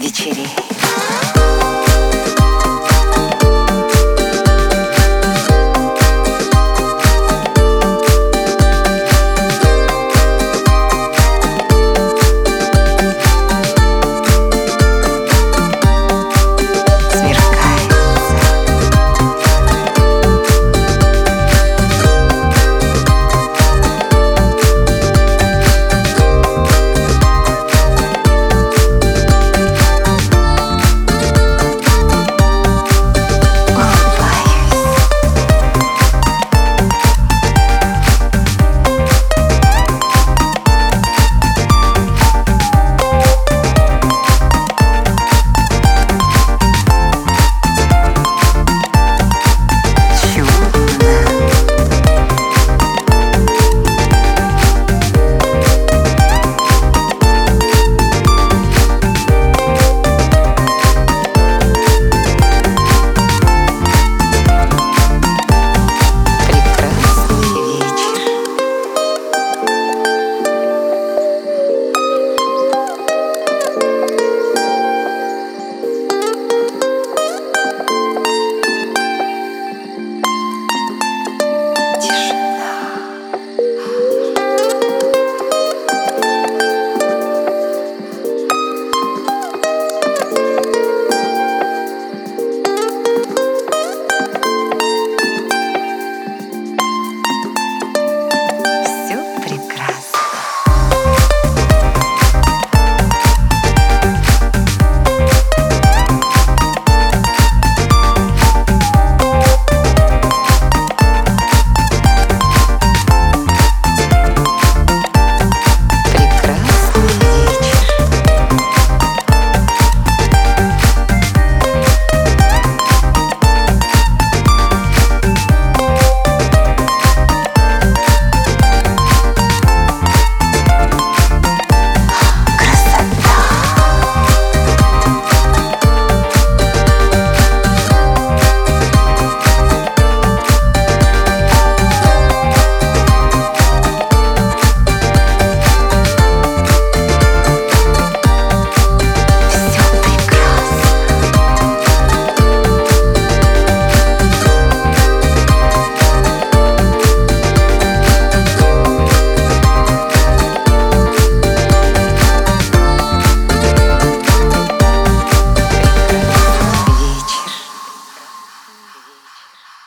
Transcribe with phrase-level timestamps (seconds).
[0.00, 0.75] вечерей.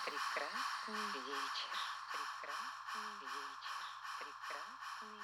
[0.09, 1.77] Прекрасный вечер.
[2.09, 3.77] Прекрасный вечер.
[4.17, 5.19] Прекрасный